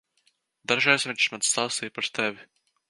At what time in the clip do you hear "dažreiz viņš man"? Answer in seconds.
0.71-1.47